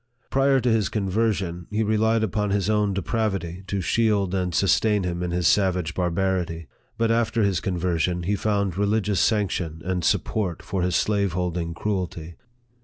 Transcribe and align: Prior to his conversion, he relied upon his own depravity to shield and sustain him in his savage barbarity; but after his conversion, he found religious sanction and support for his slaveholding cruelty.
Prior 0.31 0.59
to 0.59 0.71
his 0.71 0.89
conversion, 0.89 1.67
he 1.69 1.83
relied 1.83 2.23
upon 2.23 2.49
his 2.49 2.71
own 2.71 2.91
depravity 2.91 3.63
to 3.67 3.81
shield 3.81 4.33
and 4.33 4.51
sustain 4.55 5.03
him 5.03 5.21
in 5.21 5.29
his 5.29 5.45
savage 5.47 5.93
barbarity; 5.93 6.67
but 6.97 7.11
after 7.11 7.43
his 7.43 7.59
conversion, 7.59 8.23
he 8.23 8.35
found 8.35 8.79
religious 8.79 9.19
sanction 9.19 9.79
and 9.85 10.03
support 10.03 10.63
for 10.63 10.81
his 10.81 10.95
slaveholding 10.95 11.75
cruelty. 11.75 12.35